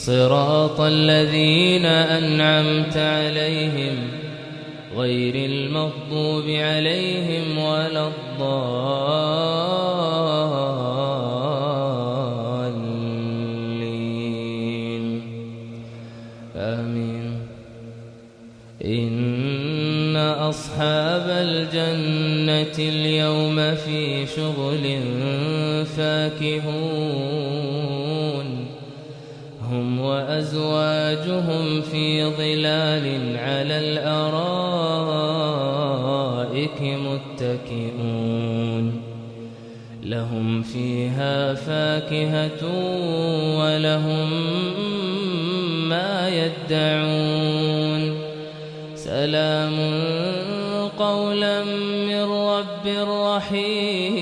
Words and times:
صراط 0.00 0.80
الذين 0.80 1.86
أنعمت 1.86 2.96
عليهم 2.96 3.96
غير 4.96 5.34
المغضوب 5.34 6.44
عليهم 6.48 7.58
ولا 7.58 8.08
الضالين. 8.08 8.60
آمين. 16.56 17.46
إن 18.84 20.16
أصحاب 20.16 21.26
الجنة 21.28 22.78
اليوم 22.88 23.74
في 23.74 24.26
شغل 24.26 25.00
فاكهون. 25.96 27.79
هم 29.70 30.00
وأزواجهم 30.00 31.80
في 31.80 32.24
ظلال 32.24 33.36
على 33.36 33.78
الأرائك 33.78 34.30
متكئون. 36.82 39.02
لهم 40.02 40.62
فيها 40.62 41.54
فاكهة 41.54 42.64
ولهم 43.58 44.30
ما 45.88 46.28
يدعون. 46.28 48.14
سلام 48.94 49.76
قولا 50.98 51.64
من 52.08 52.22
رب 52.22 53.08
رحيم. 53.08 54.19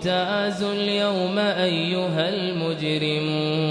وامتازوا 0.00 0.72
اليوم 0.72 1.38
أيها 1.38 2.28
المجرمون. 2.28 3.68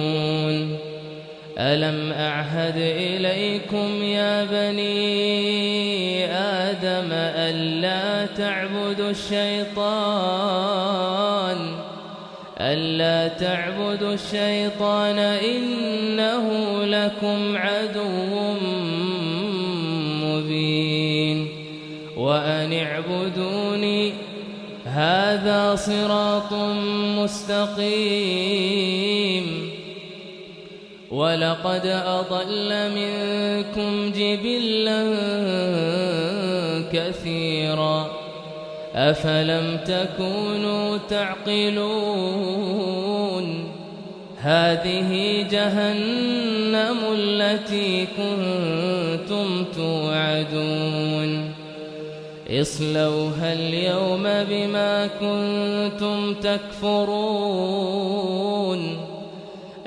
ألم 1.57 2.11
أعهد 2.11 2.77
إليكم 2.77 4.03
يا 4.03 4.45
بني 4.45 6.25
آدم 6.35 7.11
ألا 7.11 8.25
تعبدوا 8.25 9.09
الشيطان 9.09 9.79
ألا 12.59 13.27
تعبدوا 13.27 14.13
الشيطان 14.13 15.19
إنه 15.19 16.45
لكم 16.85 17.57
عدو 17.57 18.53
مبين. 20.23 21.47
وأن 22.17 22.73
اعبدوني 22.73 24.13
هذا 24.93 25.75
صراط 25.75 26.53
مستقيم. 27.17 28.09
ولقد 31.11 31.85
أضل 31.85 32.91
منكم 32.95 34.11
جبلا 34.11 35.15
كثيرا. 36.93 38.07
أفلم 38.95 39.79
تكونوا 39.85 40.97
تعقلون؟ 41.09 42.69
هذه 44.41 45.41
جهنم 45.51 46.97
التي 47.13 48.07
كنتم 48.17 49.65
توعدون. 49.75 51.48
اصلوها 52.49 53.53
اليوم 53.53 54.23
بما 54.23 55.07
كنتم 55.07 56.33
تكفرون. 56.33 57.79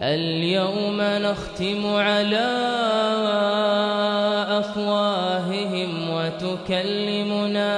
اليوم 0.01 1.01
نختم 1.01 1.87
على 1.87 2.49
أفواههم 4.49 6.11
وتكلمنا 6.11 7.73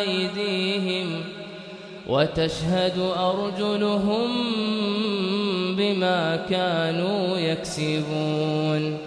أيديهم 0.00 1.20
وتشهد 2.08 2.98
أرجلهم 3.18 4.28
بما 5.76 6.36
كانوا 6.50 7.38
يكسبون. 7.38 8.98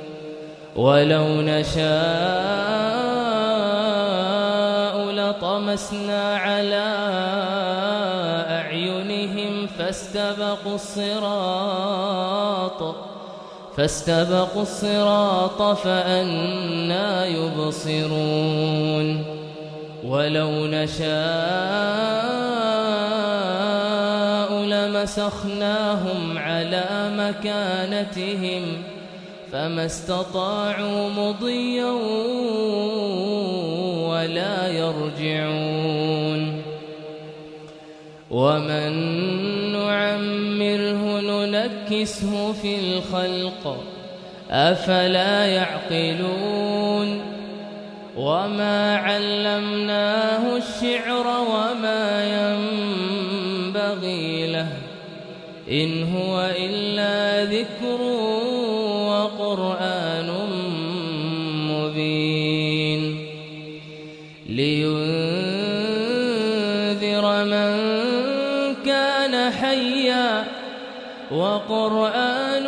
ولو 0.75 1.41
نشاء 1.41 2.90
لطمسنا 5.71 6.37
على 6.37 6.85
أعينهم 8.49 9.67
فاستبقوا 9.67 10.75
الصراط 10.75 12.01
فاستبقوا 13.77 14.61
الصراط 14.61 15.61
فأنا 15.77 17.25
يبصرون. 17.25 19.25
ولو 20.03 20.67
نشاء 20.67 21.11
لمسخناهم 24.53 26.37
على 26.37 27.11
مكانتهم 27.17 28.83
فما 29.51 29.85
استطاعوا 29.85 31.09
مضيا 31.09 31.91
ولا 34.09 34.67
يرجعون. 34.67 36.61
ومن 38.31 38.91
نعمره 39.71 41.21
ننكسه 41.21 42.53
في 42.53 42.79
الخلق 42.79 43.77
أفلا 44.51 45.45
يعقلون. 45.45 47.21
وما 48.17 48.97
علمناه 48.97 50.57
الشعر 50.57 51.27
وما 51.27 52.25
ينبغي 53.63 54.47
له 54.47 54.67
إن 55.71 56.03
هو 56.03 56.51
إلا 56.57 57.45
ذكر 57.45 58.01
وقرآن 59.39 60.29
مبين 61.71 63.27
لينذر 64.49 65.25
من 67.45 67.71
كان 68.85 69.51
حيا 69.51 70.45
وقرآن 71.31 72.67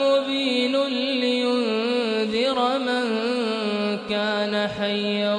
مبين 0.00 0.76
لينذر 1.20 2.78
من 2.78 3.04
كان 4.08 4.68
حيا 4.68 5.34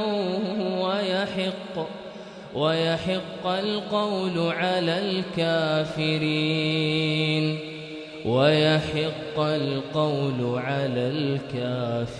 ويحق 0.79 1.87
ويحق 2.55 3.45
القول 3.45 4.53
على 4.53 4.99
الكافرين 5.37 6.55
ويحق 8.25 9.39
القول 9.39 10.59
على 10.59 11.07
الكافرين. 11.07 12.15